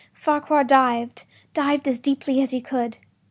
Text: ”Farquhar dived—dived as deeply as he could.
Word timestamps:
”Farquhar 0.13 0.63
dived—dived 0.63 1.87
as 1.87 1.99
deeply 1.99 2.41
as 2.41 2.49
he 2.49 2.59
could. 2.59 2.97